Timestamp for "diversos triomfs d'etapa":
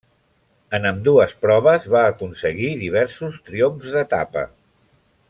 2.85-4.47